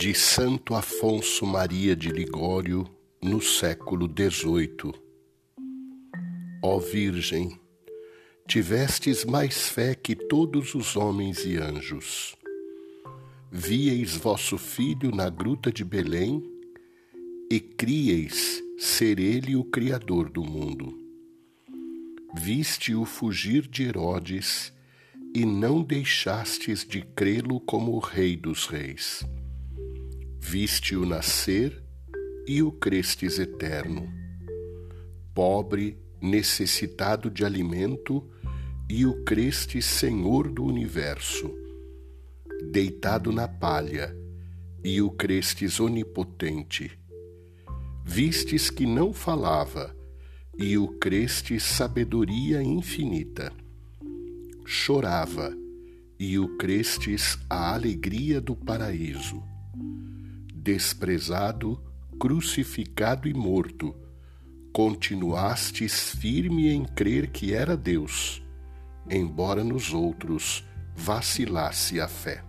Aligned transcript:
de 0.00 0.14
Santo 0.14 0.74
Afonso 0.74 1.44
Maria 1.44 1.94
de 1.94 2.08
Ligório 2.08 2.88
no 3.20 3.38
século 3.38 4.08
XVIII. 4.08 4.94
Ó 6.62 6.78
Virgem, 6.78 7.60
tivestes 8.48 9.26
mais 9.26 9.68
fé 9.68 9.94
que 9.94 10.16
todos 10.16 10.74
os 10.74 10.96
homens 10.96 11.44
e 11.44 11.58
anjos. 11.58 12.34
Vieis 13.52 14.16
vosso 14.16 14.56
filho 14.56 15.14
na 15.14 15.28
gruta 15.28 15.70
de 15.70 15.84
Belém 15.84 16.50
e 17.50 17.60
crieis 17.60 18.64
ser 18.78 19.20
ele 19.20 19.54
o 19.54 19.64
Criador 19.64 20.30
do 20.30 20.42
mundo. 20.42 20.98
Viste-o 22.34 23.04
fugir 23.04 23.68
de 23.68 23.82
Herodes 23.82 24.72
e 25.34 25.44
não 25.44 25.82
deixastes 25.82 26.86
de 26.86 27.02
crê-lo 27.02 27.60
como 27.60 27.92
o 27.92 27.98
Rei 27.98 28.34
dos 28.34 28.64
Reis 28.64 29.26
Viste-o 30.42 31.04
nascer 31.06 31.80
e 32.48 32.62
o 32.62 32.72
crestes 32.72 33.38
eterno. 33.38 34.10
Pobre, 35.32 35.96
necessitado 36.20 37.30
de 37.30 37.44
alimento, 37.44 38.26
e 38.88 39.06
o 39.06 39.22
crestes 39.22 39.84
Senhor 39.84 40.50
do 40.50 40.64
universo. 40.64 41.54
Deitado 42.72 43.30
na 43.30 43.46
palha, 43.46 44.16
e 44.82 45.00
o 45.00 45.10
crestes 45.10 45.78
onipotente. 45.78 46.98
Vistes 48.04 48.70
que 48.70 48.86
não 48.86 49.12
falava, 49.12 49.94
e 50.58 50.76
o 50.76 50.88
crestes 50.98 51.62
sabedoria 51.62 52.62
infinita. 52.62 53.52
Chorava, 54.64 55.54
e 56.18 56.38
o 56.38 56.56
crestes 56.56 57.38
a 57.48 57.74
alegria 57.74 58.40
do 58.40 58.56
paraíso 58.56 59.40
desprezado, 60.72 61.82
crucificado 62.16 63.26
e 63.26 63.34
morto, 63.34 63.92
continuastes 64.72 66.10
firme 66.10 66.68
em 66.68 66.84
crer 66.84 67.26
que 67.30 67.52
era 67.52 67.76
Deus, 67.76 68.40
embora 69.10 69.64
nos 69.64 69.92
outros 69.92 70.64
vacilasse 70.94 72.00
a 72.00 72.06
fé. 72.06 72.44